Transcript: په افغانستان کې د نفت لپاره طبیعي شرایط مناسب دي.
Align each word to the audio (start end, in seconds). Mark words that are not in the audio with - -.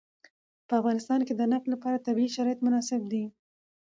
په 0.67 0.73
افغانستان 0.79 1.19
کې 1.27 1.33
د 1.35 1.41
نفت 1.51 1.67
لپاره 1.73 2.03
طبیعي 2.07 2.29
شرایط 2.35 2.59
مناسب 2.65 3.01
دي. 3.11 3.23